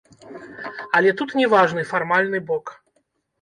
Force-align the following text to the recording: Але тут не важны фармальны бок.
Але 0.99 1.11
тут 1.19 1.35
не 1.41 1.45
важны 1.53 1.85
фармальны 1.91 2.39
бок. 2.49 2.75